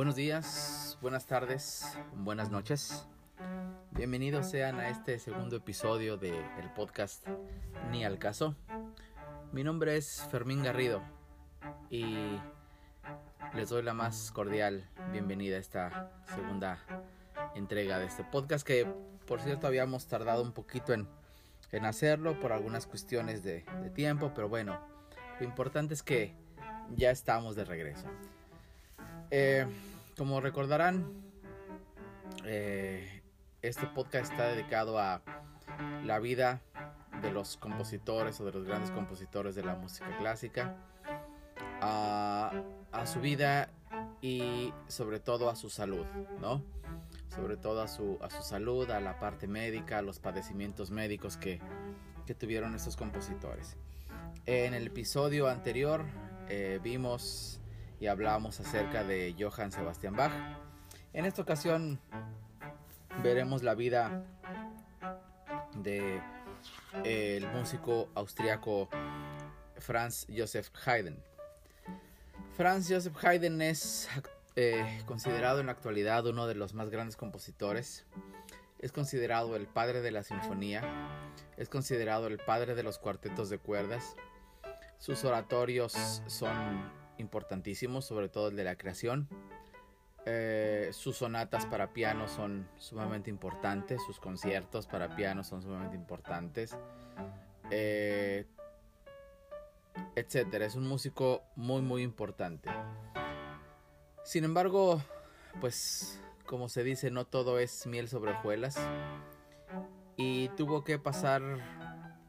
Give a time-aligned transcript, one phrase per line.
[0.00, 3.06] Buenos días, buenas tardes, buenas noches.
[3.90, 6.42] Bienvenidos sean a este segundo episodio del
[6.74, 7.28] podcast
[7.90, 8.56] Ni al caso.
[9.52, 11.02] Mi nombre es Fermín Garrido
[11.90, 12.16] y
[13.52, 16.78] les doy la más cordial bienvenida a esta segunda
[17.54, 18.90] entrega de este podcast que
[19.26, 21.08] por cierto habíamos tardado un poquito en,
[21.72, 24.80] en hacerlo por algunas cuestiones de, de tiempo, pero bueno,
[25.38, 26.34] lo importante es que
[26.96, 28.06] ya estamos de regreso.
[29.30, 29.64] Eh,
[30.16, 31.06] como recordarán,
[32.44, 33.22] eh,
[33.62, 35.22] este podcast está dedicado a
[36.04, 36.60] la vida
[37.22, 40.74] de los compositores o de los grandes compositores de la música clásica,
[41.80, 42.64] a,
[43.06, 43.70] su vida
[44.20, 46.04] y sobre todo a su salud,
[46.40, 46.62] ¿no?
[47.34, 51.36] Sobre todo a su, a su salud, a la parte médica, a los padecimientos médicos
[51.36, 51.60] que,
[52.26, 53.76] que tuvieron estos compositores.
[54.46, 56.04] En el episodio anterior
[56.48, 57.59] eh, vimos
[58.00, 60.32] y hablamos acerca de Johann Sebastian Bach.
[61.12, 62.00] En esta ocasión
[63.22, 64.24] veremos la vida
[65.76, 66.20] de
[67.04, 68.88] el músico austriaco
[69.76, 71.22] Franz Joseph Haydn.
[72.56, 74.08] Franz Joseph Haydn es
[74.56, 78.06] eh, considerado en la actualidad uno de los más grandes compositores.
[78.78, 80.82] Es considerado el padre de la sinfonía.
[81.58, 84.16] Es considerado el padre de los cuartetos de cuerdas.
[84.98, 89.28] Sus oratorios son importantísimos, sobre todo el de la creación.
[90.26, 96.76] Eh, sus sonatas para piano son sumamente importantes, sus conciertos para piano son sumamente importantes,
[97.70, 98.46] eh,
[100.14, 100.66] etcétera.
[100.66, 102.70] Es un músico muy, muy importante.
[104.22, 105.02] Sin embargo,
[105.60, 108.78] pues, como se dice, no todo es miel sobre hojuelas.
[110.16, 111.40] Y tuvo que pasar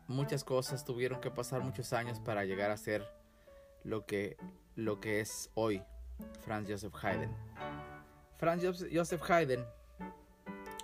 [0.08, 3.05] muchas cosas, tuvieron que pasar muchos años para llegar a ser
[3.83, 4.38] lo que
[4.75, 5.81] lo que es hoy
[6.41, 7.30] Franz Joseph Haydn.
[8.38, 9.66] Franz Joseph Haydn,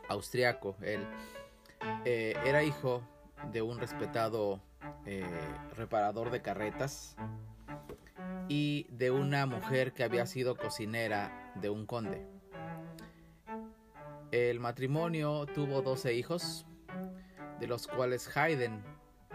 [0.09, 1.05] austriaco, él
[2.05, 3.01] eh, era hijo
[3.51, 4.61] de un respetado
[5.05, 5.25] eh,
[5.75, 7.15] reparador de carretas
[8.47, 12.25] y de una mujer que había sido cocinera de un conde.
[14.31, 16.65] El matrimonio tuvo 12 hijos,
[17.59, 18.83] de los cuales Haydn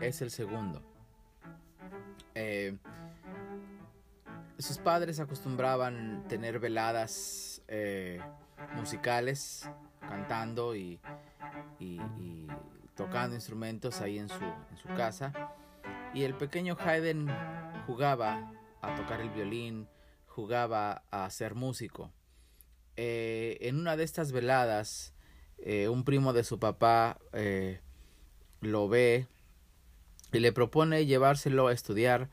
[0.00, 0.82] es el segundo.
[2.34, 2.76] Eh,
[4.58, 8.20] sus padres acostumbraban tener veladas eh,
[8.74, 9.68] musicales,
[10.00, 11.00] cantando y,
[12.94, 14.38] tocando instrumentos ahí en su,
[14.96, 15.32] casa.
[16.14, 17.28] Y el pequeño Haydn
[17.86, 19.88] jugaba a tocar el violín,
[20.26, 22.12] jugaba a ser músico.
[22.96, 25.14] Eh, en una de estas veladas,
[25.58, 27.18] eh, un primo de su papá
[28.60, 29.26] lo ve
[30.32, 32.28] y le propone llevárselo a estudiar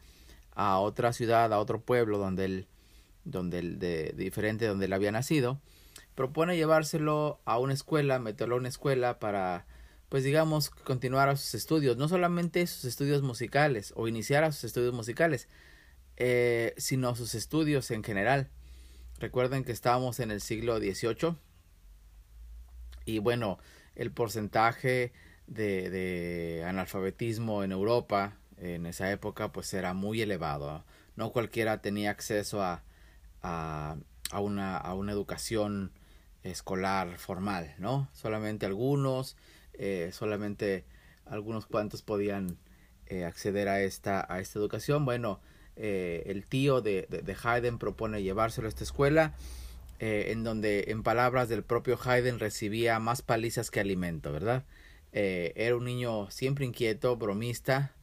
[0.59, 2.67] a otra ciudad, a otro pueblo donde él,
[3.23, 5.61] donde él, de, diferente donde él había nacido,
[6.15, 9.65] propone llevárselo a una escuela, meterlo a una escuela para,
[10.09, 14.65] pues digamos, continuar a sus estudios, no solamente sus estudios musicales o iniciar a sus
[14.65, 15.47] estudios musicales,
[16.17, 18.49] eh, sino sus estudios en general.
[19.17, 21.37] Recuerden que estábamos en el siglo XVIII
[23.05, 23.59] y bueno,
[23.95, 25.13] el porcentaje
[25.47, 30.83] de, de analfabetismo en Europa en esa época pues era muy elevado.
[31.15, 32.83] No cualquiera tenía acceso a,
[33.41, 33.97] a,
[34.31, 35.91] a, una, a una educación
[36.43, 38.09] escolar formal, ¿no?
[38.13, 39.35] Solamente algunos,
[39.73, 40.85] eh, solamente
[41.25, 42.57] algunos cuantos podían
[43.07, 45.05] eh, acceder a esta, a esta educación.
[45.05, 45.41] Bueno,
[45.75, 49.33] eh, el tío de, de, de, Haydn propone llevárselo a esta escuela,
[50.01, 54.63] en donde, en palabras del propio Haydn, recibía más palizas que alimento, ¿verdad?
[55.11, 57.93] era un niño siempre inquieto, bromista,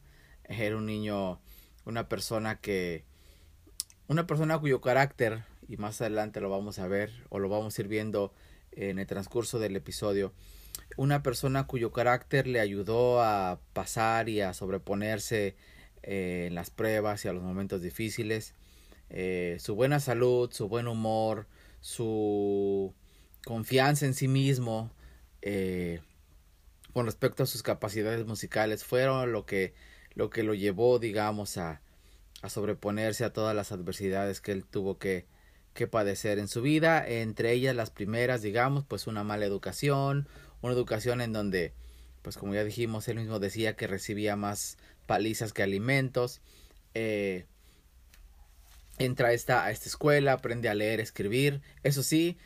[0.48, 1.40] era un niño,
[1.84, 3.04] una persona que,
[4.08, 7.82] una persona cuyo carácter, y más adelante lo vamos a ver o lo vamos a
[7.82, 8.32] ir viendo
[8.72, 10.32] en el transcurso del episodio,
[10.96, 15.56] una persona cuyo carácter le ayudó a pasar y a sobreponerse
[16.02, 18.54] eh, en las pruebas y a los momentos difíciles.
[19.10, 21.46] Eh, su buena salud, su buen humor,
[21.80, 22.94] su
[23.44, 24.90] confianza en sí mismo
[25.42, 26.00] eh,
[26.92, 29.74] con respecto a sus capacidades musicales fueron lo que
[30.16, 31.80] lo que lo llevó, digamos, a,
[32.42, 35.26] a sobreponerse a todas las adversidades que él tuvo que,
[35.74, 40.26] que padecer en su vida, entre ellas las primeras, digamos, pues una mala educación,
[40.62, 41.74] una educación en donde,
[42.22, 46.40] pues como ya dijimos, él mismo decía que recibía más palizas que alimentos.
[46.94, 47.44] Eh,
[48.98, 51.60] entra a esta, a esta escuela, aprende a leer, escribir.
[51.82, 52.38] Eso sí,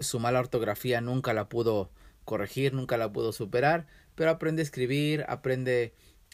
[0.00, 1.90] su mala ortografía nunca la pudo
[2.24, 5.92] corregir, nunca la pudo superar, pero aprende a escribir, aprende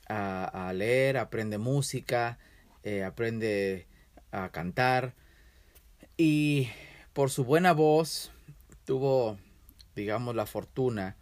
[0.09, 2.39] a, leer, aprende música,
[2.83, 3.87] eh, aprende
[4.33, 5.15] a cantar
[6.17, 6.69] y
[7.13, 8.33] por su buena voz,
[8.85, 9.39] tuvo,
[9.95, 11.17] digamos, la fortuna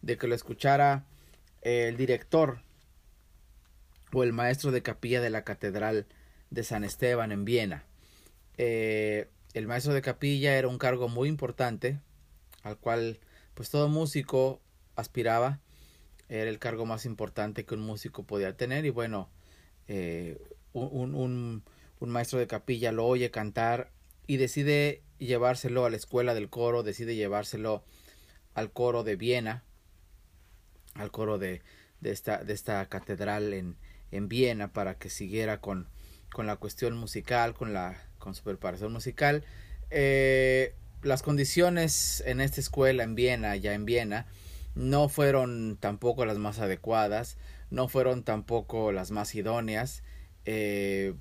[0.00, 1.04] de que lo escuchara
[1.60, 2.60] el director
[4.12, 6.06] o el maestro de capilla de la Catedral
[6.50, 7.84] de San Esteban en Viena.
[8.58, 11.98] Eh, el maestro de capilla era un cargo muy importante
[12.62, 13.20] al cual
[13.54, 14.60] pues todo músico
[14.96, 15.60] aspiraba.
[16.32, 19.28] Era el cargo más importante que un músico podía tener y bueno,
[19.86, 20.40] eh,
[20.72, 21.62] un, un,
[22.00, 23.90] un maestro de capilla lo oye cantar
[24.26, 27.84] y decide llevárselo a la escuela del coro, decide llevárselo
[28.54, 29.62] al coro de Viena,
[30.94, 31.60] al coro de,
[32.00, 33.76] de, esta, de esta catedral en,
[34.10, 35.86] en Viena para que siguiera con,
[36.32, 39.44] con la cuestión musical, con, la, con su preparación musical.
[39.90, 44.26] Eh, las condiciones en esta escuela en Viena, ya en Viena,
[44.74, 47.36] no fueron tampoco las más adecuadas,
[47.70, 50.02] no fueron tampoco las más idóneas.
[50.44, 51.14] Eh,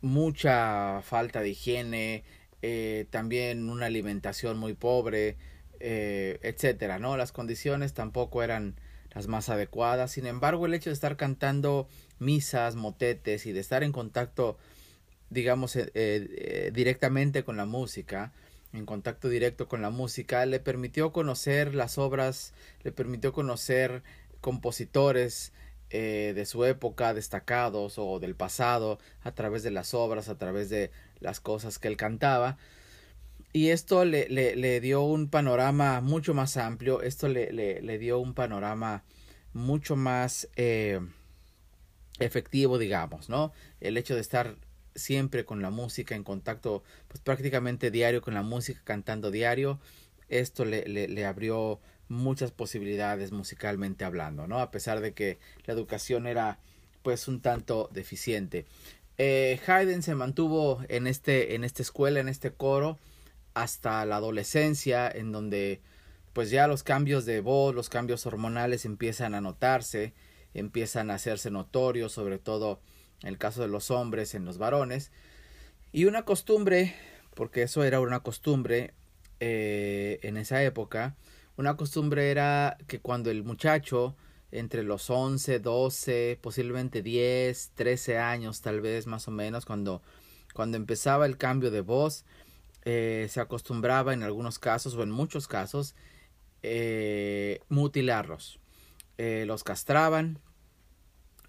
[0.00, 2.24] mucha falta de higiene,
[2.62, 5.36] eh, también una alimentación muy pobre,
[5.80, 7.16] eh, etcétera, ¿no?
[7.16, 8.76] Las condiciones tampoco eran
[9.14, 10.12] las más adecuadas.
[10.12, 11.88] Sin embargo, el hecho de estar cantando
[12.18, 14.58] misas, motetes y de estar en contacto,
[15.30, 18.32] digamos, eh, directamente con la música,
[18.78, 24.02] en contacto directo con la música, le permitió conocer las obras, le permitió conocer
[24.40, 25.52] compositores
[25.90, 30.68] eh, de su época destacados o del pasado a través de las obras, a través
[30.70, 30.90] de
[31.20, 32.58] las cosas que él cantaba.
[33.52, 38.34] Y esto le, le, dio un panorama mucho más amplio, esto le, le dio un
[38.34, 39.04] panorama
[39.54, 41.00] mucho más eh,
[42.18, 43.52] efectivo, digamos, ¿no?
[43.80, 44.56] El hecho de estar
[44.96, 49.78] siempre con la música en contacto, pues prácticamente diario con la música, cantando diario,
[50.28, 54.58] esto le, le, abrió muchas posibilidades musicalmente hablando, ¿no?
[54.60, 56.58] A pesar de que la educación era
[57.02, 58.66] pues un tanto deficiente.
[59.18, 62.98] Eh, Haydn se mantuvo en, este, en esta escuela, en este coro,
[63.54, 65.80] hasta la adolescencia, en donde
[66.32, 70.12] pues ya los cambios de voz, los cambios hormonales empiezan a notarse,
[70.52, 72.80] empiezan a hacerse notorios, sobre todo
[73.26, 75.10] en el caso de los hombres, en los varones.
[75.90, 76.94] Y una costumbre,
[77.34, 78.94] porque eso era una costumbre
[79.40, 81.16] eh, en esa época,
[81.56, 84.14] una costumbre era que cuando el muchacho
[84.52, 90.02] entre los 11, 12, posiblemente 10, 13 años tal vez más o menos, cuando,
[90.54, 92.24] cuando empezaba el cambio de voz,
[92.84, 95.96] eh, se acostumbraba en algunos casos o en muchos casos
[96.62, 98.60] eh, mutilarlos.
[99.18, 100.38] Los castraban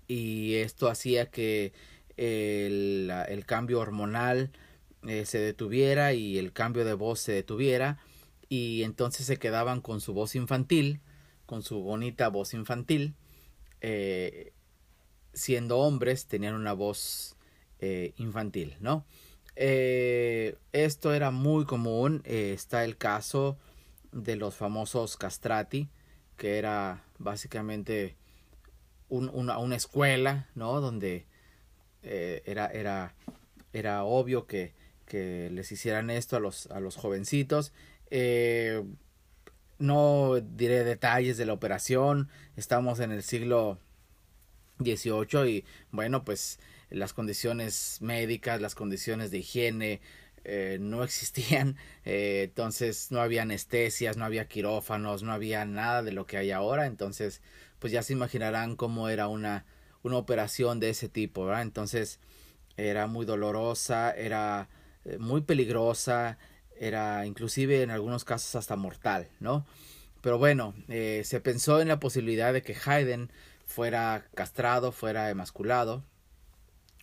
[0.07, 1.73] y esto hacía que
[2.17, 4.51] el, el cambio hormonal
[5.07, 7.99] eh, se detuviera y el cambio de voz se detuviera
[8.49, 11.01] y entonces se quedaban con su voz infantil,
[11.45, 13.15] con su bonita voz infantil.
[13.81, 14.53] Eh,
[15.33, 17.37] siendo hombres tenían una voz
[17.79, 19.05] eh, infantil, ¿no?
[19.55, 22.21] Esto era muy común.
[22.25, 23.57] Está el caso
[24.11, 25.89] de los famosos castrati,
[26.37, 28.15] que era básicamente
[29.09, 30.81] un, una, una, escuela, ¿no?
[30.81, 31.25] Donde
[32.03, 33.15] eh, era, era,
[33.73, 34.73] era obvio que,
[35.05, 37.73] que, les hicieran esto a los, a los jovencitos.
[38.09, 38.83] Eh,
[39.79, 43.79] no diré detalles de la operación, estamos en el siglo
[44.79, 50.01] XVIII y bueno, pues las condiciones médicas, las condiciones de higiene,
[50.49, 51.75] eh, no existían,
[52.05, 56.51] eh, entonces no había anestesias, no había quirófanos, no había nada de lo que hay
[56.51, 57.41] ahora, entonces
[57.79, 59.65] pues ya se imaginarán cómo era una,
[60.03, 61.61] una operación de ese tipo, ¿verdad?
[61.61, 62.19] Entonces
[62.77, 64.69] era muy dolorosa, era
[65.05, 66.37] eh, muy peligrosa,
[66.79, 69.65] era inclusive en algunos casos hasta mortal, ¿no?
[70.21, 73.31] Pero bueno, eh, se pensó en la posibilidad de que Haydn
[73.65, 76.03] fuera castrado, fuera emasculado,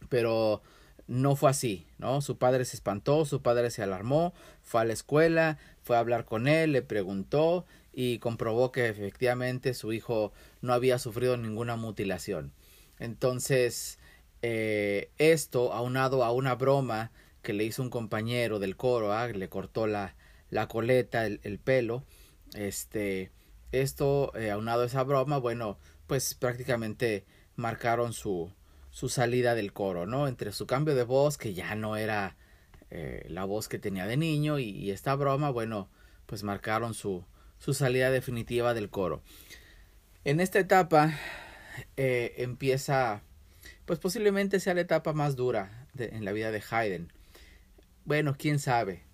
[0.08, 0.62] pero
[1.06, 2.20] no fue así, ¿no?
[2.20, 6.24] Su padre se espantó, su padre se alarmó, fue a la escuela, fue a hablar
[6.24, 12.52] con él, le preguntó y comprobó que efectivamente su hijo no había sufrido ninguna mutilación.
[12.98, 13.98] Entonces,
[14.42, 19.28] eh, esto aunado a una broma que le hizo un compañero del coro, ¿ah?
[19.28, 20.16] le cortó la,
[20.50, 22.04] la coleta, el, el, pelo,
[22.54, 23.30] este,
[23.72, 27.24] esto eh, aunado a esa broma, bueno, pues prácticamente
[27.56, 28.50] marcaron su,
[28.90, 30.28] su salida del coro, ¿no?
[30.28, 32.36] Entre su cambio de voz, que ya no era
[32.90, 35.88] eh, la voz que tenía de niño, y, esta broma, bueno,
[36.26, 37.24] pues marcaron su,
[37.64, 39.22] su salida definitiva del coro.
[40.24, 41.18] En esta etapa
[41.96, 43.22] eh, empieza,
[43.86, 47.10] pues posiblemente sea la etapa más dura en la vida de Haydn.
[48.04, 49.04] Bueno, quién sabe.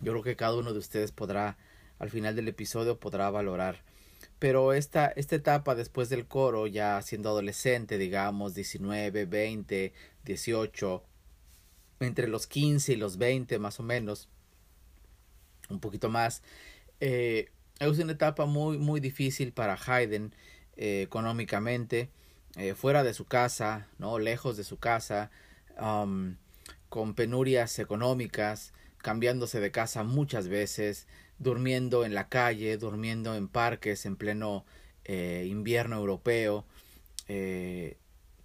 [0.00, 1.56] Yo creo que cada uno de ustedes podrá,
[2.00, 3.84] al final del episodio, podrá valorar
[4.40, 9.92] pero esta, esta etapa después del coro, ya siendo adolescente, digamos, 19, 20,
[10.24, 11.04] 18,
[12.00, 14.28] entre los 15 y los 20 más o menos,
[15.70, 16.42] un poquito más.
[17.00, 20.34] Eh, es una etapa muy, muy difícil para Haydn
[20.76, 22.10] eh, económicamente,
[22.56, 24.18] eh, fuera de su casa, ¿no?
[24.18, 25.30] lejos de su casa,
[25.80, 26.36] um,
[26.88, 31.06] con penurias económicas, cambiándose de casa muchas veces,
[31.38, 34.64] durmiendo en la calle, durmiendo en parques en pleno
[35.08, 36.66] invierno europeo,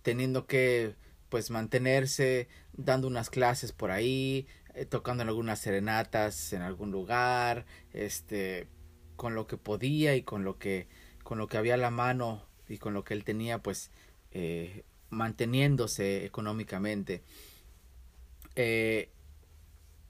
[0.03, 0.93] teniendo que
[1.29, 7.65] pues mantenerse dando unas clases por ahí, eh, tocando en algunas serenatas en algún lugar,
[7.93, 8.67] este,
[9.15, 10.87] con lo que podía y con lo que,
[11.23, 13.91] con lo que había a la mano y con lo que él tenía, pues,
[14.31, 17.23] eh, manteniéndose económicamente.
[18.55, 19.09] Eh,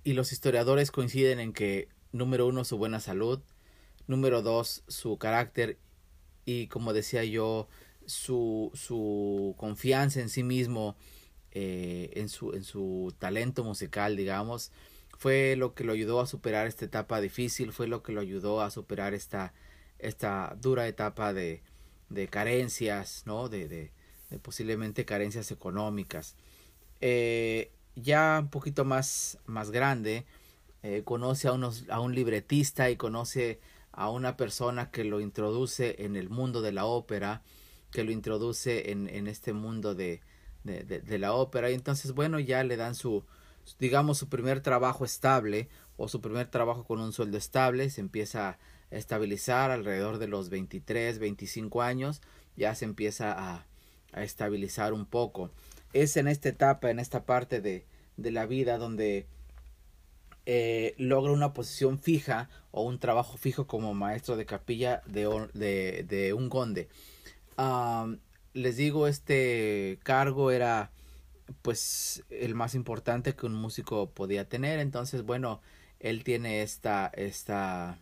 [0.04, 3.42] y los historiadores coinciden en que, número uno, su buena salud,
[4.08, 5.78] número dos, su carácter
[6.46, 7.68] y, como decía yo,
[8.06, 10.96] su, su confianza en sí mismo
[11.54, 14.72] eh, en, su, en su talento musical, digamos,
[15.18, 18.62] fue lo que lo ayudó a superar esta etapa difícil, fue lo que lo ayudó
[18.62, 19.54] a superar esta,
[20.00, 21.62] esta dura etapa de,
[22.10, 23.50] de carencias, ¿no?
[23.50, 23.92] De, de,
[24.42, 26.36] posiblemente carencias económicas.
[27.02, 30.26] Eh, ya un poquito más, más grande,
[30.84, 33.60] eh, conoce a, unos, a un libretista y conoce
[33.92, 37.44] a una persona que lo introduce en el mundo de la ópera,
[37.92, 40.22] que lo introduce en, en este mundo de,
[40.64, 43.24] de, la ópera y entonces bueno ya le dan su
[43.80, 48.50] digamos su primer trabajo estable o su primer trabajo con un sueldo estable se empieza
[48.50, 48.58] a
[48.92, 52.22] estabilizar alrededor de los 23 25 años
[52.56, 53.66] ya se empieza a,
[54.14, 55.52] a estabilizar un poco.
[55.94, 57.86] Es en esta etapa en esta parte de,
[58.18, 59.26] de la vida donde
[60.46, 66.06] eh, logra una posición fija o un trabajo fijo como maestro de capilla de, de,
[66.08, 66.88] de un conde
[68.54, 70.92] les digo, este cargo era
[71.62, 74.80] pues el más importante que un músico podía tener.
[74.80, 75.62] Entonces, bueno,
[76.00, 78.00] él tiene esta, esta,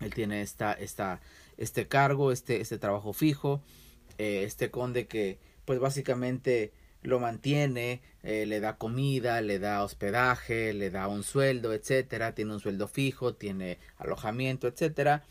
[0.00, 1.20] él tiene esta, esta,
[1.56, 3.62] este cargo, este, este trabajo fijo,
[4.18, 6.72] eh, este conde que pues básicamente
[7.02, 12.54] lo mantiene, eh, le da comida, le da hospedaje, le da un sueldo, etcétera, tiene
[12.54, 15.24] un sueldo fijo, tiene alojamiento, etcétera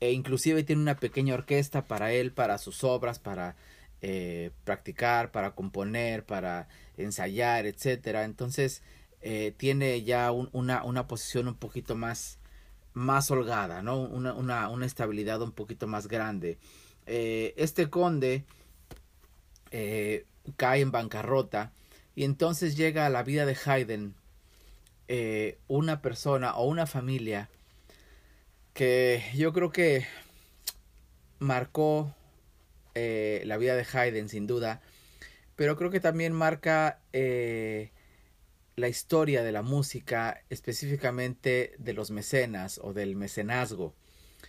[0.00, 3.56] e inclusive tiene una pequeña orquesta para él, para sus obras, para
[4.02, 8.24] eh, practicar, para componer, para ensayar, etcétera.
[8.24, 8.82] Entonces
[9.22, 12.38] eh, tiene ya una, una posición un poquito más,
[12.92, 14.00] más holgada, ¿no?
[14.00, 16.58] Una, una, una estabilidad un poquito más grande.
[17.06, 18.44] Eh, este conde
[20.56, 21.72] cae en bancarrota
[22.14, 24.14] y entonces llega a la vida de Haydn
[25.66, 27.48] una persona o una familia
[28.74, 30.04] que yo creo que
[31.38, 32.12] marcó
[32.94, 34.82] eh, la vida de Haydn sin duda,
[35.56, 37.92] pero creo que también marca eh,
[38.74, 43.94] la historia de la música, específicamente de los mecenas o del mecenazgo.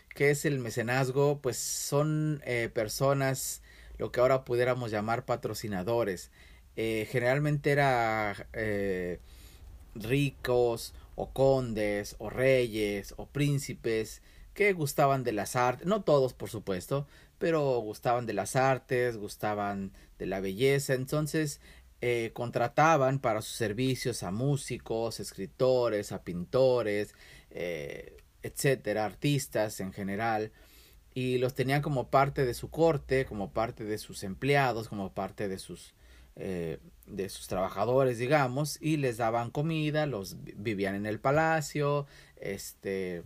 [0.09, 1.39] ¿Qué es el mecenazgo?
[1.39, 3.61] Pues son eh, personas,
[3.99, 6.31] lo que ahora pudiéramos llamar patrocinadores.
[6.75, 8.47] generalmente era
[9.93, 14.21] ricos o condes, o reyes, o príncipes,
[14.53, 17.07] que gustaban de las artes, no todos por supuesto,
[17.37, 21.59] pero gustaban de las artes, gustaban de la belleza, entonces
[22.01, 27.13] eh, contrataban para sus servicios a músicos, escritores, a pintores,
[27.51, 30.51] eh, etcétera, artistas en general,
[31.13, 35.47] y los tenían como parte de su corte, como parte de sus empleados, como parte
[35.47, 35.93] de sus
[36.37, 43.23] eh, de sus trabajadores, digamos, y les daban comida, los vivían en el palacio, este,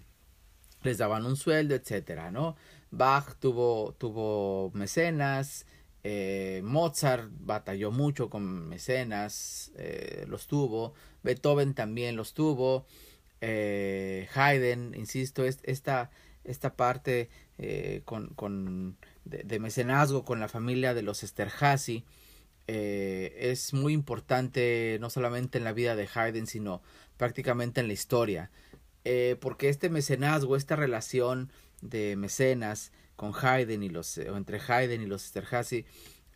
[0.84, 2.58] les daban un sueldo, etcétera, ¿no?
[2.92, 5.66] Bach tuvo, tuvo mecenas,
[6.04, 12.86] eh, Mozart batalló mucho con mecenas, eh, los tuvo, Beethoven también los tuvo,
[13.42, 16.12] Haydn, insisto, esta,
[16.44, 17.30] esta parte
[18.04, 22.04] con, con de, de, mecenazgo con la familia de los Esterhazy,
[22.72, 26.84] eh, es muy importante no solamente en la vida de Haydn, sino
[27.18, 28.52] prácticamente en la historia.
[29.06, 35.02] Eh, porque este mecenazgo, esta relación de mecenas con Haydn y los, o entre Haydn
[35.02, 35.88] y los Esterhazy,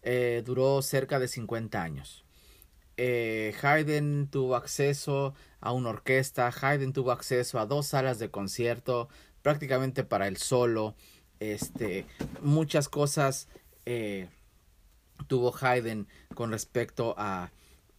[0.01, 2.25] eh, duró cerca de 50 años.
[2.97, 9.07] Haydn tuvo acceso a una orquesta, Haydn tuvo acceso a dos salas de concierto,
[9.43, 10.95] prácticamente para el solo,
[11.39, 12.07] este,
[12.41, 13.47] muchas cosas
[15.27, 17.51] tuvo Haydn con respecto a,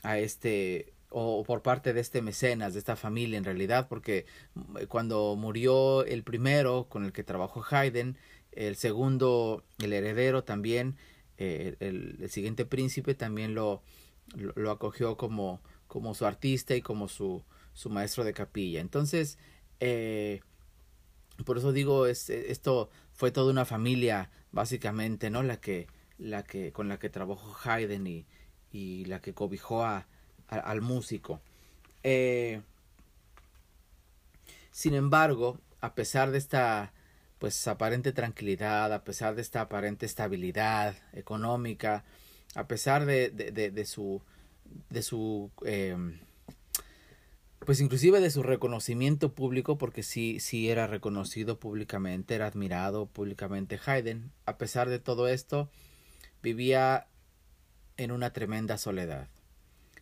[0.03, 4.85] a este o por parte de este mecenas, de esta familia en realidad, porque mm,
[4.89, 8.17] cuando murió el primero con el que trabajó Haydn,
[8.53, 10.97] el segundo, el heredero también,
[11.39, 13.83] eh, el, siguiente príncipe también lo,
[14.35, 18.81] lo, acogió como, como su artista y como su, su maestro de capilla.
[18.81, 19.39] Entonces,
[19.81, 20.41] Eh,
[21.45, 25.43] por eso digo, es, esto fue toda una familia, básicamente, ¿no?
[25.43, 25.89] La que,
[26.25, 28.27] la que, con la que trabajó Haydn y,
[28.73, 31.41] y la que cobijó al músico.
[32.03, 32.63] Eh,
[34.71, 36.93] sin embargo, a pesar de esta
[37.39, 42.05] pues aparente tranquilidad, a pesar de esta aparente estabilidad económica,
[42.55, 44.23] a pesar de, de, su
[44.89, 45.97] de su eh,
[47.67, 53.79] pues inclusive de su reconocimiento público, porque sí, sí era reconocido públicamente, era admirado públicamente
[53.85, 55.71] Haydn, a pesar de todo esto,
[56.45, 57.07] vivía
[57.97, 59.29] en una tremenda soledad.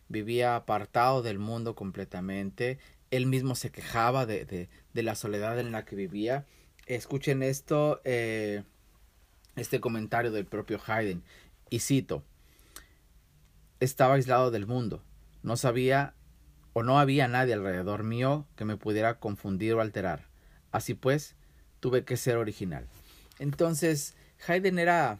[0.09, 2.79] Vivía apartado del mundo completamente.
[3.11, 6.45] Él mismo se quejaba de, de, la soledad en la que vivía.
[6.85, 8.63] Escuchen esto, eh,
[9.55, 11.23] este comentario del propio Haydn,
[11.69, 12.23] y cito,
[13.79, 15.01] estaba aislado del mundo,
[15.43, 16.13] no sabía
[16.73, 20.27] o no había nadie alrededor mío que me pudiera confundir o alterar.
[20.71, 21.35] Así pues,
[21.79, 22.87] tuve que ser original.
[23.39, 25.19] Entonces, Haydn era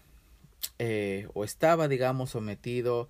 [0.80, 3.10] eh, o estaba, digamos, sometido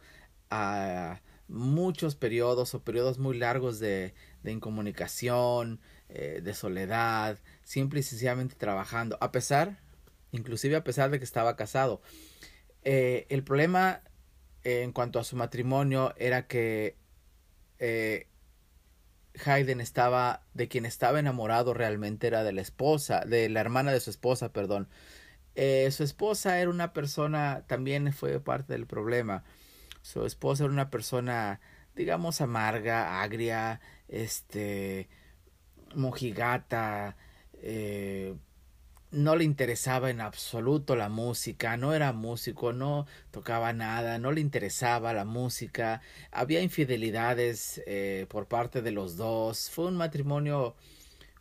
[0.49, 5.79] a muchos periodos o periodos muy largos de, de incomunicación,
[6.09, 9.79] eh, de soledad, simple y sencillamente trabajando, a pesar,
[10.31, 12.01] inclusive a pesar de que estaba casado.
[12.83, 14.01] Eh, el problema
[14.63, 16.95] en cuanto a su matrimonio era que
[19.45, 23.99] Haydn estaba, de quien estaba enamorado realmente era de la esposa, de la hermana de
[23.99, 24.87] su esposa, perdón.
[25.55, 29.43] Eh, su esposa era una persona, también fue parte del problema.
[30.01, 31.61] Su esposa era una persona,
[31.95, 35.09] digamos, amarga, agria, este,
[35.95, 37.15] mojigata,
[37.53, 38.35] eh,
[39.13, 44.41] no le interesaba en absoluto la música, no era músico, no tocaba nada, no le
[44.41, 50.75] interesaba la música, había infidelidades eh, por parte de los dos, fue un matrimonio,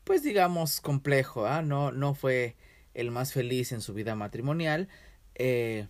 [0.05, 1.63] pues digamos, complejo, ¿ah?
[1.63, 2.57] no, no fue
[2.95, 4.89] el más feliz en su vida matrimonial,
[5.35, 5.87] eh,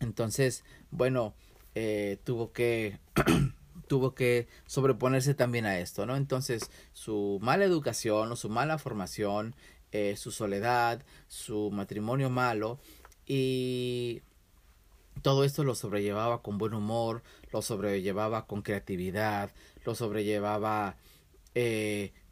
[0.00, 1.34] entonces, bueno,
[1.74, 2.98] eh, tuvo que
[3.88, 6.16] tuvo que sobreponerse también a esto, ¿no?
[6.16, 9.54] Entonces, su mala educación o su mala formación
[9.92, 12.80] eh, su soledad, su matrimonio malo
[13.24, 14.22] y
[15.22, 19.50] todo esto lo sobrellevaba con buen humor, lo sobrellevaba con creatividad,
[19.84, 20.96] lo sobrellevaba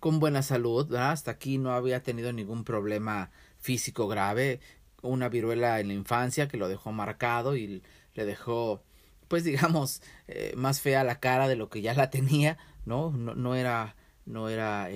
[0.01, 3.31] con buena salud, hasta aquí no había tenido ningún problema
[3.65, 4.61] físico grave,
[5.03, 7.83] una viruela en la infancia que lo dejó marcado y
[8.15, 8.83] le dejó
[9.29, 13.11] pues digamos eh, más fea la cara de lo que ya la tenía, ¿no?
[13.11, 13.97] No, no era
[14.27, 14.89] no era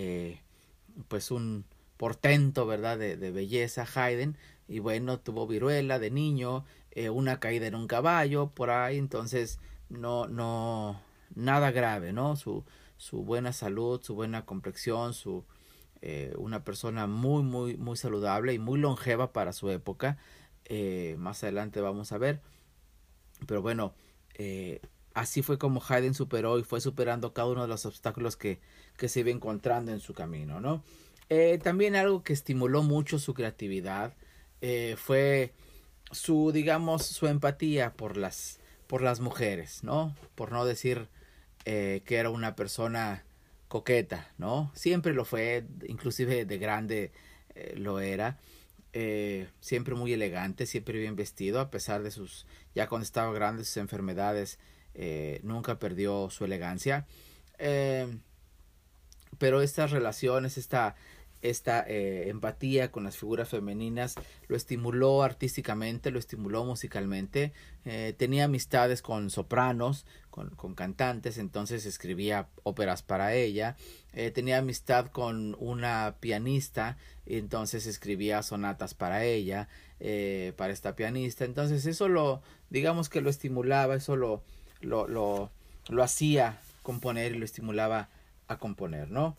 [1.09, 1.65] pues un
[1.97, 2.99] portento, ¿verdad?
[2.99, 4.37] De, de belleza, Haydn.
[4.69, 9.59] Y bueno, tuvo viruela de niño, eh, una caída en un caballo, por ahí, entonces
[9.89, 11.01] no, no,
[11.35, 12.37] nada grave, ¿no?
[12.37, 12.65] Su,
[12.97, 15.45] su buena salud, su buena complexión, su,
[16.03, 20.19] eh, una persona muy, muy, muy saludable y muy longeva para su época.
[20.65, 22.41] Eh, más adelante vamos a ver.
[23.47, 23.95] Pero bueno,
[25.15, 28.61] así fue como Haydn superó y fue superando cada uno de los obstáculos que,
[28.97, 30.83] que se iba encontrando en su camino, ¿no?
[31.31, 34.15] Eh, también algo que estimuló mucho su creatividad
[34.61, 35.53] eh, fue
[36.11, 40.15] su, digamos, su empatía por las, por las mujeres, ¿no?
[40.35, 41.09] Por no decir
[41.67, 43.25] eh, que era una persona
[43.69, 44.73] coqueta, ¿no?
[44.75, 47.13] Siempre lo fue, inclusive de grande
[47.77, 48.39] lo era.
[49.61, 53.77] siempre muy elegante, siempre bien vestido, a pesar de sus, ya cuando estaba grande, sus
[53.77, 54.59] enfermedades,
[55.43, 57.07] nunca perdió su elegancia.
[59.39, 60.97] pero estas relaciones, esta,
[61.43, 64.17] esta eh, empatía con las figuras femeninas
[64.49, 67.53] lo estimuló artísticamente, lo estimuló musicalmente,
[67.85, 73.77] eh, tenía amistades con sopranos, con, con, cantantes, entonces escribía óperas para ella,
[74.13, 76.97] eh, tenía amistad con una pianista,
[77.27, 79.69] entonces escribía sonatas para ella,
[80.57, 84.43] para esta pianista, entonces eso lo, digamos que lo estimulaba, eso lo,
[84.81, 85.51] lo, lo,
[85.89, 88.09] lo hacía componer y lo estimulaba
[88.47, 89.37] a componer, ¿no?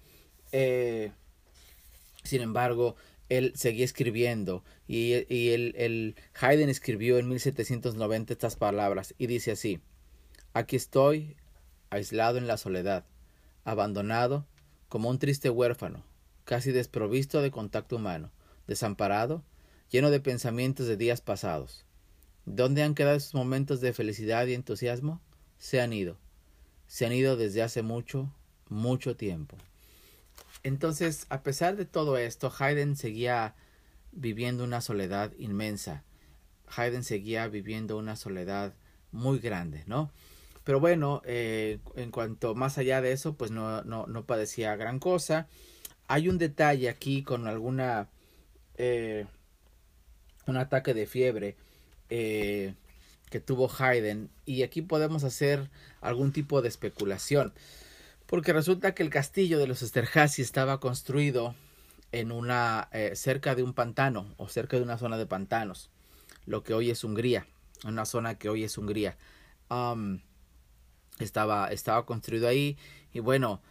[2.24, 2.96] Sin embargo,
[3.30, 9.52] él seguía escribiendo y, y el, el, Haydn escribió en 1790 estas palabras y dice
[9.52, 9.80] así,
[10.54, 11.38] aquí estoy,
[11.90, 13.06] aislado en la soledad,
[13.64, 14.46] abandonado,
[14.90, 16.04] como un triste huérfano,
[16.44, 18.32] casi desprovisto de contacto humano,
[18.68, 19.44] desamparado,
[19.90, 21.86] lleno de pensamientos de días pasados.
[22.46, 25.22] ¿Dónde han quedado esos momentos de felicidad y entusiasmo?
[25.60, 26.18] Se han ido.
[26.88, 28.34] Se han ido desde hace mucho,
[28.70, 29.56] mucho tiempo.
[30.64, 33.56] Entonces, a pesar de todo esto, Haydn seguía
[34.12, 36.04] viviendo una soledad inmensa.
[36.76, 38.74] Haydn seguía viviendo una soledad
[39.12, 40.12] muy grande, ¿no?
[40.64, 45.00] Pero bueno, eh, en cuanto más allá de eso, pues no, no, no padecía gran
[45.00, 45.48] cosa.
[46.08, 48.10] hay un detalle aquí con alguna
[48.78, 49.26] eh,
[50.48, 51.56] un ataque de fiebre
[52.10, 52.74] eh,
[53.30, 55.70] que tuvo Haydn y aquí podemos hacer
[56.02, 57.54] algún tipo de especulación
[58.30, 61.56] porque resulta que el castillo de los Esterhazy estaba construido
[62.12, 65.90] en una eh, cerca de un pantano o cerca de una zona de pantanos
[66.46, 67.48] lo que hoy es Hungría
[67.86, 69.18] una zona que hoy es Hungría
[71.18, 72.78] estaba estaba construido ahí
[73.14, 73.62] y bueno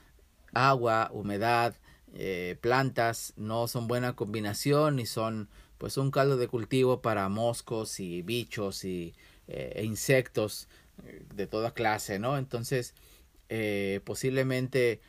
[0.53, 1.77] agua humedad
[2.15, 8.01] eh, plantas no son buena combinación y son pues un caldo de cultivo para moscos
[8.01, 9.15] y bichos y
[9.47, 10.67] eh, e insectos
[11.33, 12.39] de toda clase, ¿no?
[12.39, 12.93] Entonces
[14.05, 15.01] posiblemente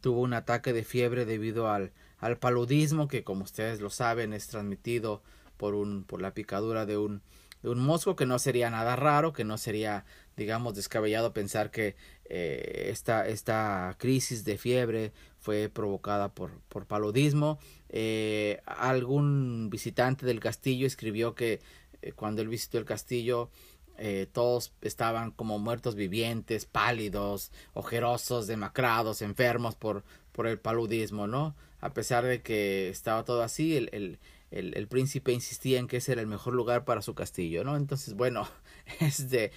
[0.00, 4.46] tuvo un ataque de fiebre debido al, al paludismo que como ustedes lo saben es
[4.46, 5.22] transmitido
[5.56, 7.22] por un por la picadura de un
[7.62, 10.04] de un mosco que no sería nada raro que no sería
[10.36, 11.96] digamos descabellado pensar que
[12.28, 17.58] esta, esta crisis de fiebre fue provocada por, por paludismo.
[17.88, 21.60] Eh, algún visitante del castillo escribió que
[22.02, 23.50] eh, cuando él visitó el castillo
[23.98, 31.54] eh, todos estaban como muertos vivientes, pálidos, ojerosos, demacrados, enfermos por, por el paludismo, ¿no?
[31.80, 34.18] A pesar de que estaba todo así, el, el,
[34.50, 37.76] el, el príncipe insistía en que ese era el mejor lugar para su castillo, ¿no?
[37.76, 38.48] Entonces, bueno,
[39.00, 39.52] este,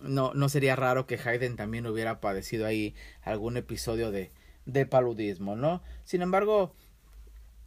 [0.00, 4.30] no, no sería raro que Haydn también hubiera padecido ahí algún episodio de,
[4.66, 5.82] de paludismo, ¿no?
[6.04, 6.74] Sin embargo,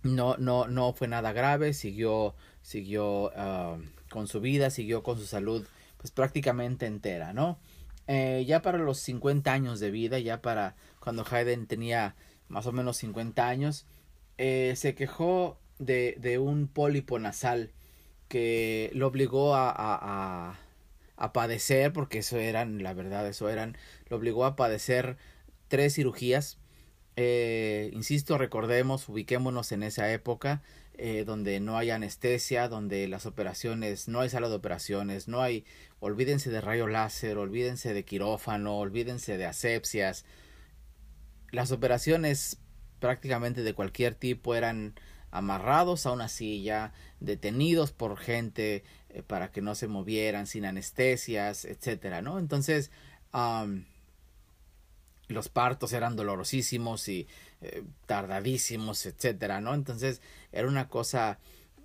[0.04, 3.78] no, no, no fue nada grave, siguió, siguió ah,
[4.10, 5.66] con su vida, siguió con su salud,
[6.00, 7.60] pues prácticamente entera, ¿no?
[8.08, 12.16] Eh, ya para los 50 años de vida, ya para cuando Haydn tenía
[12.48, 13.86] más o menos 50 años,
[14.40, 17.72] eh, se quejó de, de, un pólipo nasal
[18.28, 20.58] que lo obligó a,
[21.18, 23.78] a, padecer, porque eso eran, la verdad, eso eran,
[24.10, 25.18] lo obligó a padecer
[25.68, 26.58] tres cirugías
[27.22, 30.62] eh, insisto, recordemos, ubiquémonos en esa época
[31.02, 35.64] eh, donde no hay anestesia, donde las operaciones, no hay sala de operaciones, no hay,
[36.02, 40.26] olvídense de rayo láser, olvídense de quirófano, olvídense de asepsias.
[41.52, 42.58] Las operaciones
[43.00, 44.94] prácticamente de cualquier tipo eran
[45.32, 51.64] amarrados a una silla, detenidos por gente eh, para que no se movieran, sin anestesias,
[51.64, 52.40] etcétera, ¿no?
[52.40, 52.92] Entonces,
[55.30, 57.30] los partos eran dolorosísimos y
[57.62, 59.74] eh, tardadísimos, etcétera, ¿no?
[59.74, 61.40] Entonces era una cosa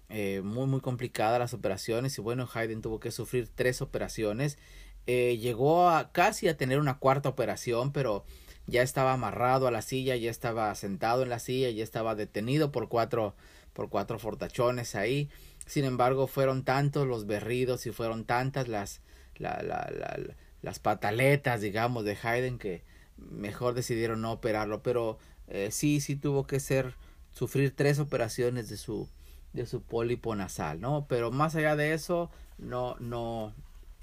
[0.09, 4.59] eh, muy muy complicada las operaciones y bueno Hayden tuvo que sufrir tres operaciones
[5.07, 8.25] eh, llegó a casi a tener una cuarta operación pero
[8.67, 12.71] ya estaba amarrado a la silla ya estaba sentado en la silla ya estaba detenido
[12.71, 13.35] por cuatro
[13.73, 15.31] por cuatro fortachones ahí
[15.67, 19.01] sin embargo fueron tantos los berridos y fueron tantas las
[19.39, 22.85] las pataletas digamos de Hayden que
[23.17, 26.95] mejor decidieron no operarlo, pero eh, sí, sí tuvo que ser,
[27.33, 29.09] sufrir tres operaciones de su,
[29.53, 31.07] de su pólipo nasal, ¿no?
[31.09, 33.53] Pero más allá de eso, no, no,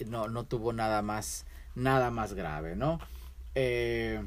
[0.05, 2.99] no, no tuvo nada más, nada más grave, ¿no?
[3.55, 4.23] Eh,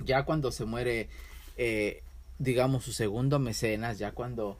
[0.00, 1.08] ya cuando se muere,
[1.56, 2.02] eh,
[2.38, 4.56] digamos, su segundo mecenas, ya cuando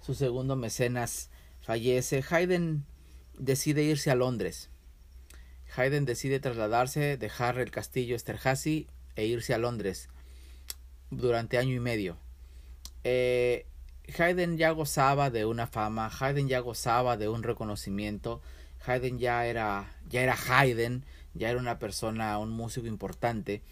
[0.00, 1.30] su segundo mecenas
[1.62, 2.84] fallece, Haydn
[3.38, 4.68] decide irse a Londres
[5.76, 10.08] Haydn decide trasladarse, dejar el castillo Esterhazy e irse a Londres
[11.10, 12.16] durante año y medio.
[13.04, 13.66] Eh,
[14.18, 18.40] Haydn ya gozaba de una fama, Haydn ya gozaba de un reconocimiento,
[18.86, 23.62] Haydn ya era, ya era Haydn, ya era una persona, un músico importante.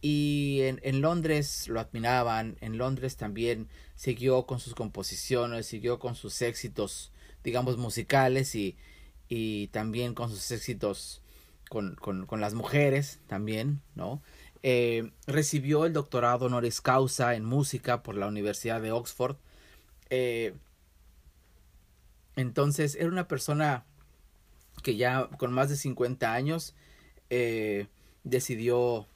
[0.00, 6.14] Y en, en, Londres lo admiraban, en Londres también siguió con sus composiciones, siguió con
[6.14, 7.12] sus éxitos,
[7.44, 8.76] digamos, musicales y,
[9.28, 11.22] y también con sus éxitos
[11.68, 14.22] con, con, con las mujeres también, ¿no?
[14.62, 19.36] Eh, recibió el doctorado honoris causa en música por la Universidad de Oxford.
[20.10, 20.52] Eh,
[22.36, 23.84] entonces era una persona
[24.82, 26.74] que ya con más de 50 años
[27.30, 27.86] eh,
[28.24, 29.06] decidió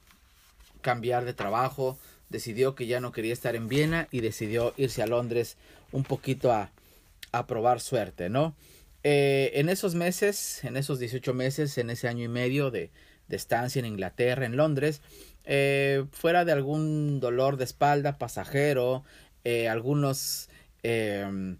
[0.81, 1.99] cambiar de trabajo,
[2.31, 5.57] decidió que ya no quería estar en Viena y decidió irse a Londres
[5.93, 6.71] un poquito a,
[7.33, 8.55] a probar suerte, ¿no?
[9.07, 12.91] En esos meses, en esos 18 meses, en ese año y medio de,
[13.29, 15.01] de estancia en Inglaterra, en Londres,
[15.45, 19.05] eh, fuera de algún dolor de espalda pasajero,
[19.45, 20.49] eh, algunos
[20.83, 21.59] em,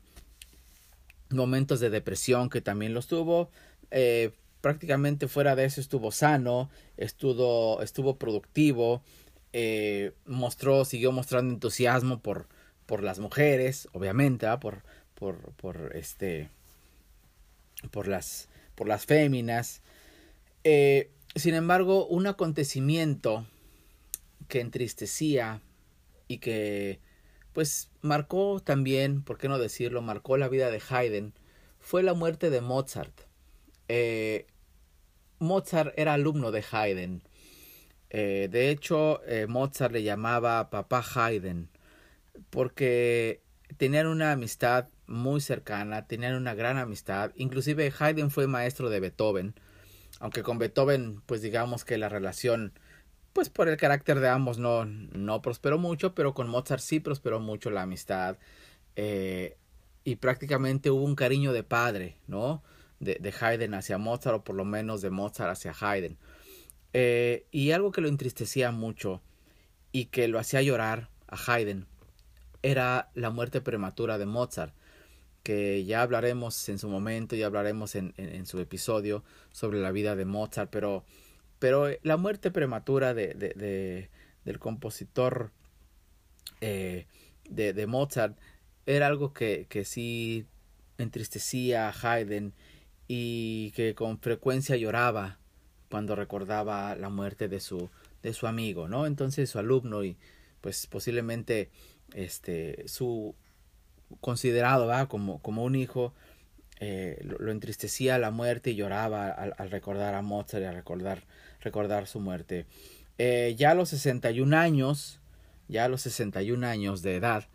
[1.31, 3.51] momentos de depresión que también los tuvo,
[4.61, 9.03] prácticamente fuera de eso estuvo sano, estuvo, estuvo productivo,
[10.27, 12.49] mostró, siguió mostrando entusiasmo por,
[12.87, 14.83] por las mujeres, obviamente, por,
[15.15, 16.51] por, por este
[17.91, 19.83] por las, por las féminas.
[20.65, 23.47] Eh, sin embargo, un acontecimiento
[24.49, 25.61] que entristecía
[26.29, 27.01] y que
[27.53, 31.33] pues marcó también, por qué no decirlo, marcó la vida de Haydn,
[31.79, 33.13] fue la muerte de Mozart.
[33.89, 34.47] Eh,
[35.39, 37.23] Mozart era alumno de Haydn.
[38.11, 41.69] Eh, de hecho, eh, Mozart le llamaba papá Haydn
[42.51, 43.43] porque
[43.77, 47.33] tenían una amistad muy cercana, tenían una gran amistad.
[47.37, 49.55] Inclusive Haydn fue maestro de Beethoven,
[50.21, 52.73] aunque con Beethoven, pues digamos que la relación
[53.35, 57.41] pues por el carácter de ambos no, no prosperó mucho, pero con Mozart sí prosperó
[57.41, 58.39] mucho la amistad.
[58.97, 59.57] Eh,
[60.05, 62.63] y prácticamente hubo un cariño de padre, ¿no?
[63.01, 66.17] De, de, Haydn hacia Mozart, o por lo menos de Mozart hacia Haydn.
[66.93, 69.21] Eh, y algo que lo entristecía mucho
[69.91, 71.87] y que lo hacía llorar a Haydn
[72.63, 74.73] era la muerte prematura de Mozart,
[75.43, 79.91] que ya hablaremos en su momento, ya hablaremos en, en, en su episodio sobre la
[79.91, 81.05] vida de Mozart, pero
[81.65, 84.11] pero eh, la muerte prematura de, de,
[84.45, 85.51] del compositor
[86.61, 87.07] eh,
[87.49, 88.37] de, Mozart
[88.85, 90.45] era algo que, que sí
[90.99, 92.53] entristecía a Haydn
[93.09, 95.39] y que con frecuencia lloraba
[95.91, 97.89] cuando recordaba la muerte de su,
[98.23, 99.07] de su amigo, ¿no?
[99.07, 100.19] Entonces su alumno y
[100.61, 101.71] pues posiblemente
[102.13, 103.35] este su
[104.21, 105.09] considerado.
[105.09, 106.13] Como, como un hijo
[106.79, 111.23] eh, lo, entristecía la muerte y lloraba al, al, recordar a Mozart y a recordar
[111.65, 112.67] recordar su muerte.
[113.19, 115.21] Eh, ya a los 61 años,
[115.67, 117.49] ya a los 61 años de edad,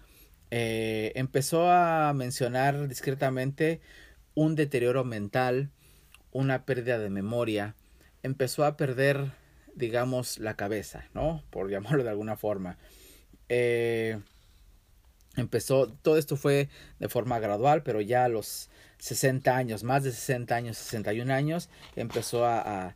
[0.52, 3.82] eh, empezó a mencionar discretamente
[4.34, 5.69] un deterioro mental,
[6.32, 7.76] una pérdida de memoria,
[8.24, 9.32] empezó a perder,
[9.76, 11.43] digamos, la cabeza, ¿no?
[11.50, 12.78] Por llamarlo de alguna forma.
[13.48, 14.19] Eh,
[15.36, 16.69] empezó, todo esto fue
[17.00, 18.69] de forma gradual, pero ya a los
[19.00, 22.95] 60 años, más de 60 años, 61 años, empezó a a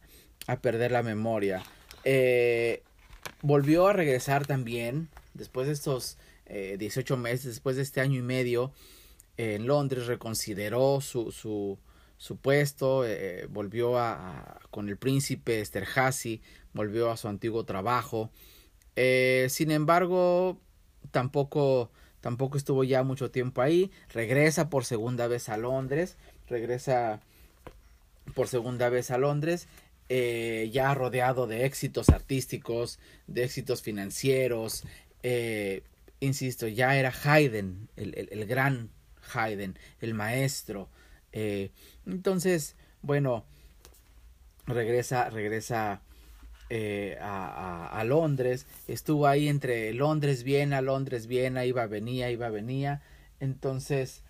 [0.61, 1.63] perder la memoria.
[2.03, 2.81] Eh,
[3.41, 8.23] volvió a regresar también, después de estos eh, 18 meses, después de este año y
[8.23, 8.71] medio,
[9.37, 11.79] en Londres, reconsideró su, su,
[12.17, 16.41] su puesto, eh, volvió a, con el príncipe Esterhazy,
[16.73, 18.29] volvió a su antiguo trabajo.
[18.95, 20.57] Eh, sin embargo,
[21.11, 21.89] tampoco,
[22.21, 23.91] tampoco estuvo ya mucho tiempo ahí.
[24.09, 27.19] Regresa por segunda vez a Londres, regresa
[28.35, 29.67] por segunda vez a Londres
[30.09, 34.83] eh, ya rodeado de éxitos artísticos, de éxitos financieros.
[35.23, 35.83] Eh,
[36.19, 38.89] insisto, ya era Haydn, el, el, el gran
[39.33, 40.89] Haydn, el maestro.
[41.31, 41.71] Eh,
[42.05, 43.45] entonces, bueno,
[44.65, 46.01] regresa, regresa a,
[47.21, 48.65] a, a, Londres.
[48.87, 53.01] Estuvo ahí entre Londres, Viena, Londres, Viena, iba, venía, iba, venía.
[53.39, 54.23] Entonces,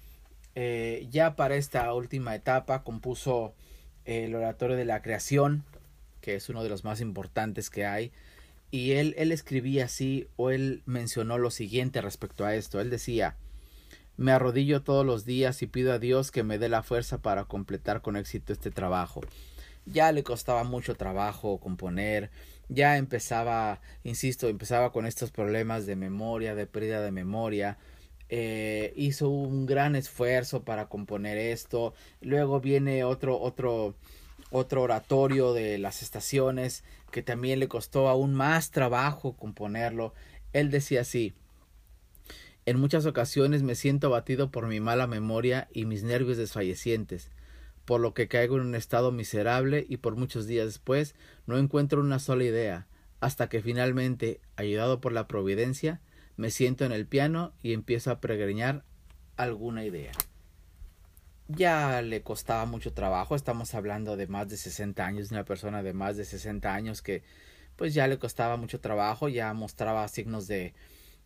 [1.10, 3.56] ya para esta última etapa compuso
[4.06, 5.64] el oratorio de la creación,
[6.22, 8.12] que es uno de los más importantes que hay.
[8.72, 12.82] Y él, él escribía así, o él mencionó lo siguiente respecto a esto.
[12.82, 13.36] Él decía,
[14.16, 17.46] me arrodillo todos los días y pido a Dios que me dé la fuerza para
[17.46, 19.22] completar con éxito este trabajo.
[19.86, 22.30] Ya le costaba mucho trabajo componer,
[22.70, 27.78] ya empezaba, insisto, empezaba con estos problemas de memoria, de pérdida de memoria,
[28.36, 33.94] eh, hizo un gran esfuerzo para componer esto, luego viene otro, otro,
[34.50, 40.16] otro oratorio de las estaciones que también le costó aún más trabajo componerlo.
[40.52, 41.36] Él decía así
[42.66, 47.30] En muchas ocasiones me siento abatido por mi mala memoria y mis nervios desfallecientes,
[47.86, 51.14] por lo que caigo en un estado miserable y por muchos días después
[51.46, 52.88] no encuentro una sola idea,
[53.20, 56.02] hasta que finalmente, ayudado por la providencia,
[56.38, 58.84] me siento en el piano y empiezo a pregreñar
[59.38, 60.12] alguna idea
[61.48, 63.36] ya le costaba mucho trabajo.
[63.36, 67.02] Estamos hablando de más de 60 años, de una persona de más de 60 años
[67.02, 67.24] que
[67.76, 70.74] pues ya le costaba mucho trabajo, ya mostraba signos de,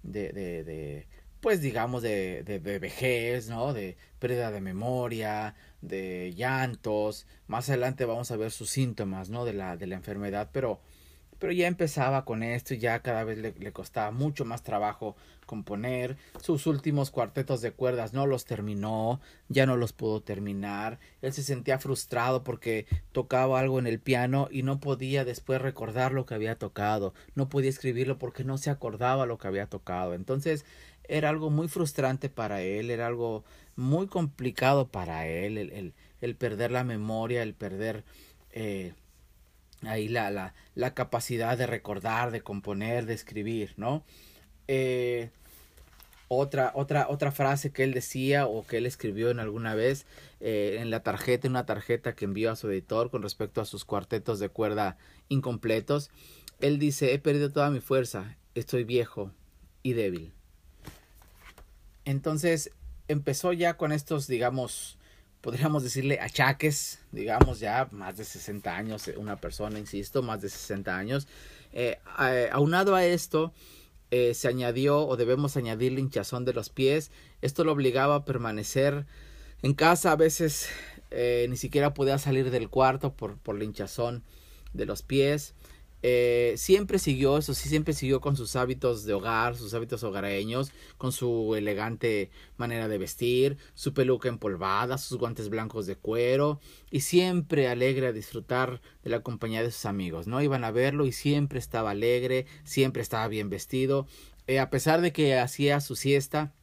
[0.04, 1.08] de, de, de
[1.42, 3.74] pues digamos de, de, de, vejez, ¿no?
[3.74, 7.28] De pérdida de memoria, de llantos.
[7.48, 9.46] Más adelante vamos a ver sus síntomas, ¿no?
[9.46, 10.82] De la, de la enfermedad, pero
[11.40, 15.16] pero ya empezaba con esto y ya cada vez le, le, costaba mucho más trabajo
[15.46, 16.18] componer.
[16.42, 19.20] Sus últimos cuartetos de cuerdas no los terminó,
[19.50, 21.00] ya no los pudo terminar.
[21.22, 26.12] Él se sentía frustrado porque tocaba algo en el piano y no podía después recordar
[26.12, 30.14] lo que había tocado, no podía escribirlo porque no se acordaba lo que había tocado.
[30.14, 30.66] Entonces
[31.08, 33.44] era algo muy frustrante para él, era algo
[33.76, 38.04] muy complicado para él, el, el, el perder la memoria, el perder...
[38.52, 38.94] Eh,
[39.84, 44.04] ahí la, la, la, capacidad de recordar, de componer, de escribir, ¿no?
[44.68, 45.30] Eh,
[46.30, 50.06] otra, otra, otra frase que él decía o que él escribió en alguna vez
[50.42, 53.66] eh, en la tarjeta, en una tarjeta que envió a su editor con respecto a
[53.66, 54.98] sus cuartetos de cuerda
[55.30, 56.10] incompletos.
[56.60, 59.32] Él dice, he perdido toda mi fuerza, estoy viejo
[59.84, 60.34] y débil.
[62.04, 62.72] Entonces
[63.08, 64.98] empezó ya con estos, digamos,
[65.42, 70.98] podríamos decirle achaques, digamos ya más de 60 años, una persona, insisto, más de 60
[70.98, 71.28] años.
[71.74, 72.00] Eh,
[72.52, 73.54] aunado a esto,
[74.10, 77.12] eh, se añadió o debemos añadir hinchazón de los pies.
[77.42, 79.06] Esto lo obligaba a permanecer
[79.62, 80.12] en casa.
[80.12, 80.70] A veces
[81.12, 84.24] eh, ni siquiera podía salir del cuarto por, por la hinchazón
[84.74, 85.54] de los pies.
[86.04, 90.72] Eh, siempre siguió, eso sí, siempre siguió con sus hábitos de hogar, sus hábitos hogareños,
[90.98, 96.60] con su elegante manera de vestir, su peluca empolvada, sus guantes blancos de cuero,
[96.92, 100.42] y siempre alegre a disfrutar de la compañía de sus amigos, ¿no?
[100.42, 104.08] Iban a verlo y siempre estaba alegre, siempre estaba bien vestido,
[104.46, 106.54] eh, a pesar de que hacía su siesta,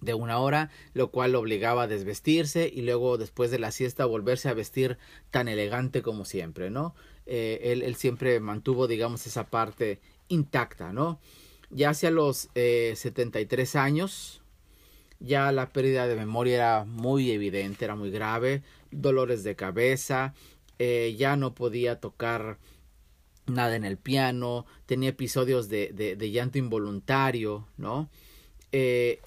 [0.00, 4.06] de una hora, lo cual lo obligaba a desvestirse y luego después de la siesta
[4.06, 4.98] volverse a vestir
[5.30, 6.94] tan elegante como siempre, ¿no?
[7.32, 11.20] Eh, él, siempre mantuvo, digamos, esa parte intacta, ¿no?
[11.70, 14.42] Ya hacia los eh, 73 años,
[15.20, 20.34] ya la pérdida de memoria era muy evidente, era muy grave, dolores de cabeza,
[20.80, 22.58] eh, ya no podía tocar
[23.46, 28.10] nada en el piano, tenía episodios de, de, llanto involuntario, ¿no?
[28.72, 29.20] Eh,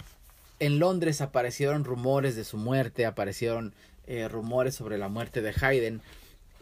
[0.59, 3.73] en Londres aparecieron rumores de su muerte, aparecieron
[4.29, 6.01] rumores sobre la muerte de Haydn,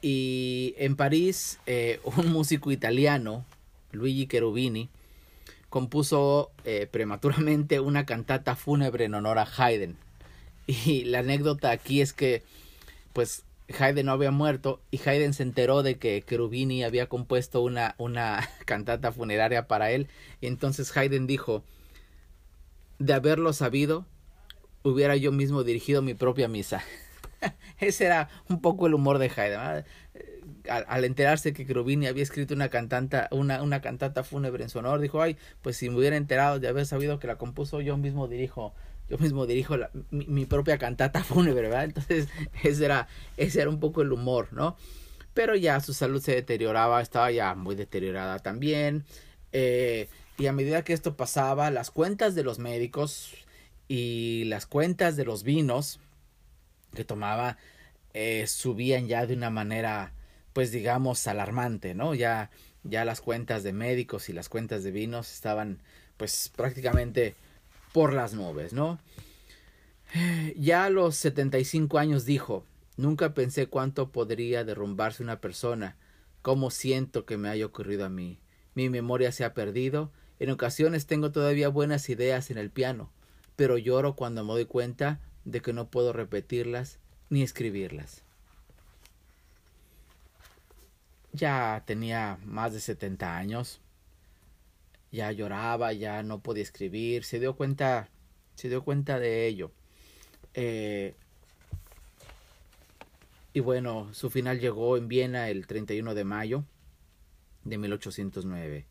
[0.02, 3.46] y en París, eh, un músico italiano,
[3.92, 4.90] Luigi Cherubini,
[5.70, 9.96] compuso eh, prematuramente una cantata fúnebre en honor a Haydn.
[10.68, 12.44] Y la anécdota aquí es que,
[13.14, 13.44] pues,
[13.80, 18.50] Haydn no había muerto y Haydn se enteró de que Cherubini había compuesto una, una
[18.66, 20.08] cantata funeraria para él.
[20.42, 21.64] Y entonces Haydn dijo,
[23.00, 24.06] de haberlo sabido,
[24.84, 26.84] hubiera yo mismo dirigido mi propia misa.
[27.80, 29.86] Ese era un poco el humor de Haydn.
[30.70, 35.00] Al, enterarse que Cherubini había escrito una cantata, una, una cantata fúnebre en su honor,
[35.00, 38.28] dijo, ay, pues si me hubiera enterado de haber sabido que la compuso, yo mismo
[38.28, 38.74] dirijo,
[39.10, 41.86] yo mismo dirijo la, mi, mi, propia cantata fúnebre, ¿verdad?
[41.86, 42.28] Entonces,
[42.64, 44.78] ese era, ese era un poco el humor, ¿no?
[45.34, 49.04] Pero ya su salud se deterioraba, estaba ya muy deteriorada también.
[49.52, 53.34] Eh, y a medida que esto pasaba, las cuentas de los médicos
[53.88, 56.00] y las cuentas de los vinos
[56.94, 57.58] que tomaba
[58.14, 60.14] eh, subían ya de una manera
[60.54, 62.50] pues digamos alarmante no ya
[62.84, 65.80] ya las cuentas de médicos y las cuentas de vinos estaban
[66.18, 67.36] pues prácticamente
[67.94, 69.00] por las nubes no
[70.56, 72.66] ya a los 75 años dijo
[72.98, 75.96] nunca pensé cuánto podría derrumbarse una persona
[76.42, 78.40] cómo siento que me haya ocurrido a mí.
[78.74, 80.12] Mi memoria se ha perdido.
[80.40, 83.12] En ocasiones tengo todavía buenas ideas en el piano
[83.62, 87.00] pero lloro cuando me doy cuenta de que no puedo repetirlas
[87.30, 88.24] ni escribirlas.
[91.34, 93.80] Ya tenía más de 70 años.
[95.12, 98.10] Ya lloraba, ya no podía escribir, se dio cuenta,
[98.56, 99.72] se dio cuenta de ello.
[100.54, 101.16] Eh,
[103.54, 106.64] y bueno, su final llegó en Viena el 31 de mayo
[107.66, 108.86] de 1809.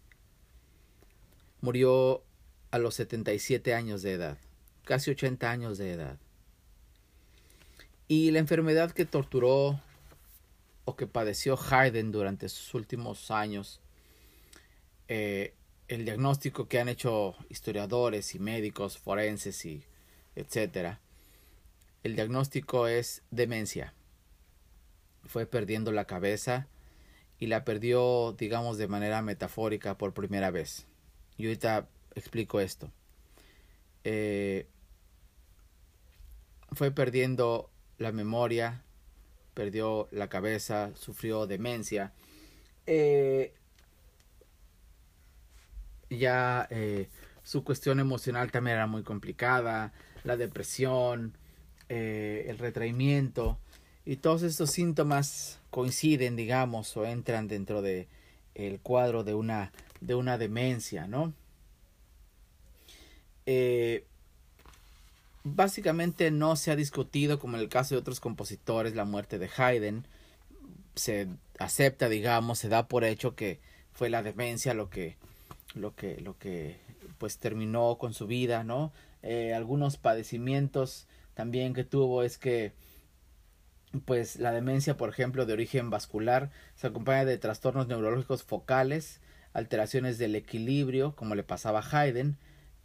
[1.62, 2.22] Murió
[2.70, 4.38] a los 77 años de edad,
[4.84, 6.18] casi 80 años de edad.
[8.10, 9.80] Y la enfermedad que torturó
[10.84, 13.80] o que padeció Haydn durante sus últimos años,
[15.06, 15.54] eh,
[15.86, 19.84] el diagnóstico que han hecho historiadores y médicos forenses y
[20.34, 20.98] etcétera,
[22.02, 23.94] el diagnóstico es demencia.
[25.24, 26.66] Fue perdiendo la cabeza
[27.38, 30.88] y la perdió, digamos, de manera metafórica por primera vez.
[31.36, 32.90] Y ahorita explico esto.
[34.02, 34.66] Eh,
[36.72, 37.70] fue perdiendo
[38.00, 38.82] la memoria,
[39.54, 42.12] perdió la cabeza, sufrió demencia.
[42.86, 43.52] Eh,
[46.08, 47.08] ya eh,
[47.44, 49.92] su cuestión emocional también era muy complicada,
[50.24, 51.36] la depresión,
[51.90, 53.58] eh, el retraimiento
[54.06, 58.08] y todos estos síntomas coinciden, digamos, o entran dentro de
[58.82, 61.32] cuadro de una de una demencia, ¿no?
[65.44, 69.50] Básicamente no se ha discutido, como en el caso de otros compositores, la muerte de
[69.56, 70.06] Haydn.
[70.94, 71.28] Se
[71.58, 73.60] acepta, digamos, se da por hecho que
[73.92, 75.16] fue la demencia lo que,
[75.74, 76.78] lo que, lo que,
[77.18, 78.92] pues terminó con su vida, ¿no?
[79.22, 82.72] Eh, algunos padecimientos también que tuvo es que,
[84.04, 89.20] pues la demencia, por ejemplo, de origen vascular, se acompaña de trastornos neurológicos focales,
[89.52, 92.38] alteraciones del equilibrio, como le pasaba a Haydn,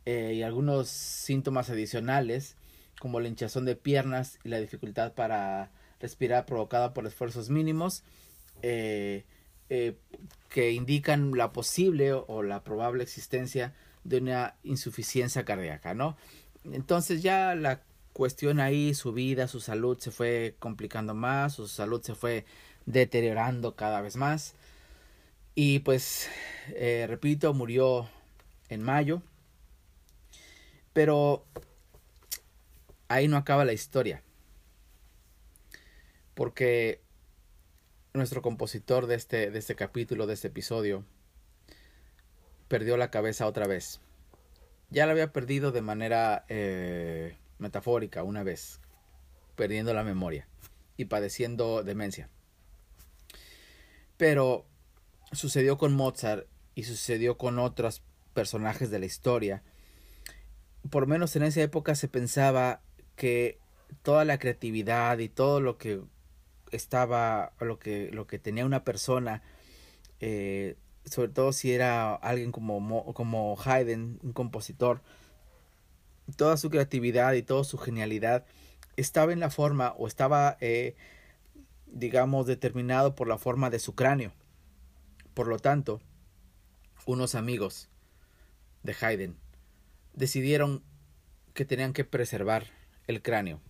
[0.05, 2.55] eh, y algunos síntomas adicionales
[2.99, 8.03] como la hinchazón de piernas y la dificultad para respirar provocada por esfuerzos mínimos
[8.61, 9.25] eh,
[9.69, 9.97] eh,
[10.49, 16.15] que indican la posible o la probable existencia de una insuficiencia cardíaca, ¿no?
[16.71, 17.81] Entonces ya la
[18.13, 22.45] cuestión ahí, su vida, su salud se fue complicando más, su salud se fue
[22.85, 24.53] deteriorando cada vez más.
[25.55, 26.29] Y pues,
[27.07, 28.07] repito, murió
[28.69, 29.21] en mayo.
[30.95, 31.45] Pero
[33.09, 34.23] ahí no acaba la historia.
[36.35, 37.01] Porque
[38.13, 41.03] nuestro compositor de este, de este capítulo, de este episodio,
[42.69, 43.99] perdió la cabeza otra vez.
[44.89, 48.79] Ya la había perdido de manera eh, metafórica una vez,
[49.57, 50.47] perdiendo la memoria
[50.95, 52.29] y padeciendo demencia.
[54.15, 54.65] Pero
[55.33, 58.01] sucedió con Mozart y sucedió con otros
[58.33, 59.61] personajes de la historia.
[60.89, 62.81] Por lo menos en esa época se pensaba
[63.15, 63.59] que
[64.01, 66.01] toda la creatividad y todo lo que
[66.71, 69.41] estaba, lo que, lo que tenía una persona,
[70.19, 70.75] eh,
[71.05, 75.01] sobre todo si era alguien como, como Haydn, un compositor,
[76.35, 78.45] toda su creatividad y toda su genialidad
[78.97, 80.95] estaba en la forma o estaba, eh,
[81.87, 84.33] digamos, determinado por la forma de su cráneo.
[85.33, 86.01] Por lo tanto,
[87.05, 87.89] unos amigos
[88.83, 89.44] de Haydn
[90.15, 90.83] decidieron
[91.53, 92.67] que tenían que preservar
[93.07, 93.61] el cráneo.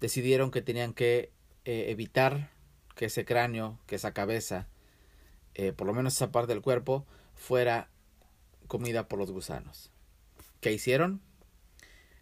[0.00, 1.32] Decidieron que tenían que
[1.64, 2.50] eh, evitar
[2.94, 4.68] que ese cráneo, que esa cabeza,
[5.54, 7.88] eh, por lo menos esa parte del cuerpo, fuera
[8.66, 9.90] comida por los gusanos.
[10.60, 11.20] ¿Qué hicieron?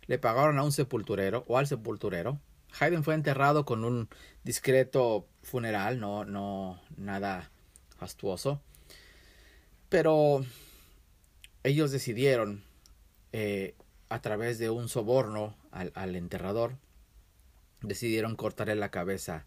[0.07, 2.41] Le pagaron a un sepulturero o al sepulturero.
[2.79, 4.09] Haydn fue enterrado con un
[4.45, 7.51] discreto funeral, no, no nada
[7.97, 8.61] fastuoso.
[9.89, 10.45] Pero
[11.65, 12.63] ellos decidieron,
[13.33, 13.75] eh,
[14.09, 16.77] a través de un soborno al, enterrador,
[17.81, 19.47] decidieron cortarle la cabeza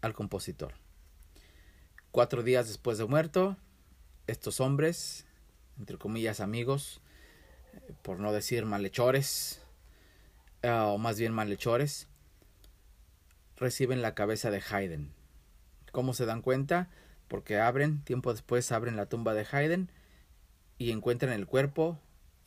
[0.00, 0.74] al compositor.
[2.10, 3.56] Cuatro días después de muerto,
[4.26, 5.24] estos hombres,
[5.78, 7.00] entre comillas amigos,
[7.72, 9.62] eh, por no decir malhechores,
[10.62, 12.08] eh, o más bien malhechores,
[13.56, 15.12] reciben la cabeza de Haydn.
[15.92, 16.90] ¿Cómo se dan cuenta?
[17.28, 19.92] Porque abren, tiempo después abren la tumba de Haydn
[20.76, 22.00] y encuentran el cuerpo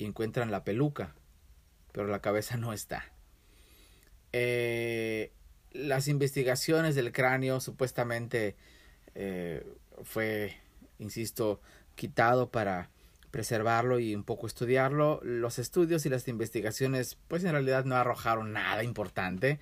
[0.06, 1.16] encuentran la peluca,
[1.92, 3.12] pero la cabeza no está.
[4.34, 5.32] Eh,
[5.72, 8.56] las investigaciones del cráneo supuestamente
[9.16, 9.66] eh,
[10.04, 10.58] fue,
[11.00, 11.62] insisto,
[11.96, 12.90] quitado para
[13.32, 15.20] preservarlo y un poco estudiarlo.
[15.24, 19.60] Los estudios y las investigaciones, pues en realidad no arrojaron nada importante.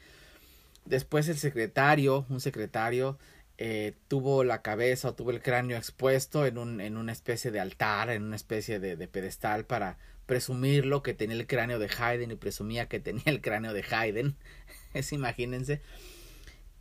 [0.86, 3.18] Después el secretario, un secretario,
[3.58, 7.60] eh, tuvo la cabeza o tuvo el cráneo expuesto en, un, en una especie de
[7.60, 12.36] altar, en una especie de pedestal para presumirlo que tenía el cráneo de Haydn y
[12.36, 14.38] presumía que tenía el cráneo de Haydn.
[14.94, 15.82] es imagínense.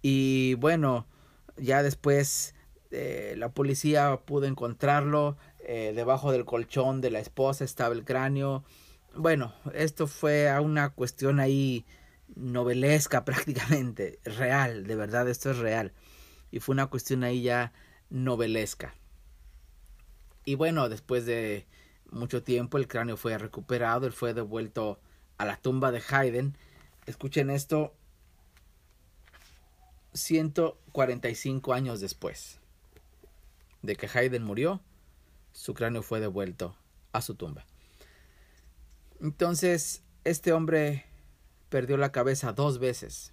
[0.03, 1.07] Y bueno,
[1.57, 2.55] ya después
[2.91, 5.37] eh, la policía pudo encontrarlo.
[5.61, 8.65] Eh, debajo del colchón de la esposa estaba el cráneo.
[9.15, 11.85] Bueno, esto fue una cuestión ahí
[12.35, 15.93] novelesca prácticamente, real, de verdad esto es real.
[16.51, 17.73] Y fue una cuestión ahí ya
[18.09, 18.95] novelesca.
[20.45, 21.67] Y bueno, después de
[22.11, 24.99] mucho tiempo el cráneo fue recuperado, él fue devuelto
[25.39, 26.57] a la tumba de Haydn.
[27.07, 27.95] Escuchen esto,
[30.13, 32.59] 145 años después
[33.83, 34.81] de que Haydn murió,
[35.53, 36.77] su cráneo fue devuelto
[37.13, 37.65] a su tumba.
[39.21, 41.07] Entonces, este hombre
[41.69, 43.33] perdió la cabeza dos veces.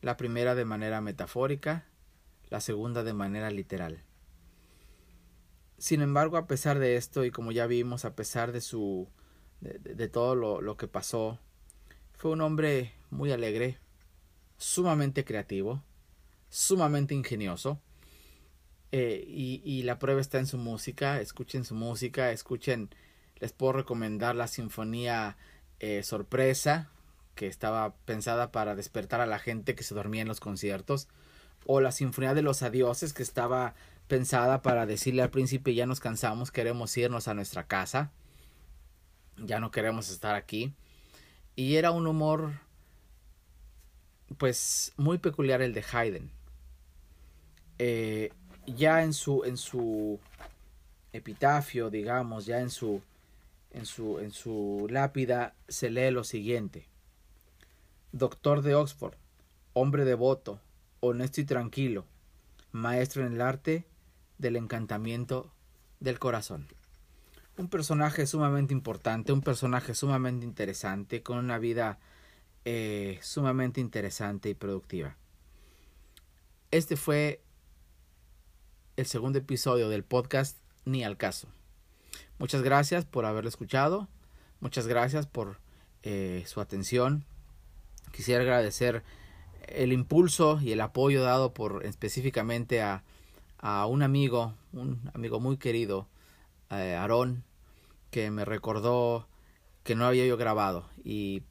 [0.00, 1.84] La primera de manera metafórica,
[2.50, 4.02] la segunda de manera literal.
[5.78, 9.08] Sin embargo, a pesar de esto, y como ya vimos, a pesar de su.
[9.60, 11.38] de, todo lo, lo que pasó,
[12.14, 13.78] fue un hombre muy alegre,
[14.58, 15.82] sumamente creativo,
[16.48, 17.80] sumamente ingenioso.
[18.92, 21.20] Eh, y, la prueba está en su música.
[21.20, 22.90] Escuchen su música, escuchen.
[23.38, 25.36] Les puedo recomendar la Sinfonía
[25.80, 26.90] eh, Sorpresa,
[27.34, 31.08] que estaba pensada para despertar a la gente que se dormía en los conciertos.
[31.66, 33.74] O la Sinfonía de los Adioses, que estaba
[34.08, 38.10] pensada para decirle al príncipe ya nos cansamos, queremos irnos a nuestra casa.
[39.38, 40.72] Ya no queremos estar aquí.
[41.54, 42.52] Y era un humor
[44.38, 46.30] pues muy peculiar el de Haydn.
[47.78, 48.30] Eh,
[48.66, 50.18] ya en su, en su
[51.12, 53.02] epitafio, digamos, ya en su,
[53.70, 56.86] en su, en su lápida se lee lo siguiente.
[58.12, 59.14] Doctor de Oxford,
[59.74, 60.60] hombre devoto,
[61.00, 62.04] honesto y tranquilo,
[62.72, 63.84] maestro en el arte
[64.38, 65.52] del encantamiento
[66.00, 66.66] del corazón.
[67.56, 71.98] Un personaje sumamente importante, un personaje sumamente interesante, con una vida
[72.64, 75.16] eh, sumamente interesante y productiva.
[76.70, 77.40] Este fue
[78.96, 81.48] el segundo episodio del podcast Ni al caso.
[82.38, 84.08] Muchas gracias por haberlo escuchado.
[84.60, 85.58] Muchas gracias por
[86.02, 87.24] eh, su atención.
[88.12, 89.02] Quisiera agradecer
[89.68, 93.02] el impulso y el apoyo dado por específicamente a,
[93.66, 96.06] a un amigo, un amigo muy querido,
[96.70, 97.42] eh, Aarón,
[98.12, 99.26] que me recordó
[99.82, 100.88] que no había yo grabado.
[101.02, 101.42] Y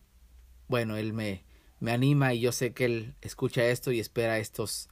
[0.69, 1.43] bueno, él me,
[1.81, 4.87] me anima y yo sé que él escucha esto y espera estos,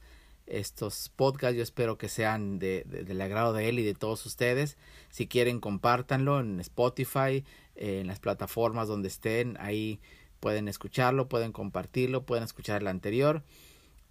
[0.46, 1.56] estos podcasts.
[1.56, 4.76] Yo espero que sean de, del agrado de él y de todos ustedes.
[5.08, 7.42] Si quieren, compártanlo en Spotify,
[7.74, 9.56] en las plataformas donde estén.
[9.60, 9.98] Ahí
[10.40, 13.44] pueden escucharlo, pueden compartirlo, pueden escuchar el anterior.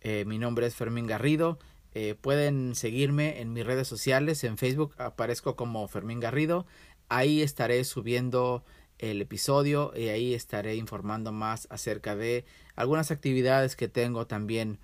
[0.01, 1.59] Eh, mi nombre es Fermín Garrido.
[1.95, 4.43] Eh, pueden seguirme en mis redes sociales.
[4.43, 6.65] En Facebook aparezco como Fermín Garrido.
[7.09, 8.63] Ahí estaré subiendo
[8.99, 14.79] el episodio y ahí estaré informando más acerca de algunas actividades que tengo también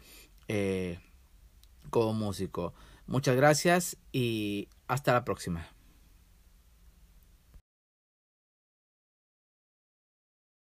[0.48, 1.00] eh,
[1.90, 2.74] como músico.
[3.08, 5.68] Muchas gracias y hasta la próxima.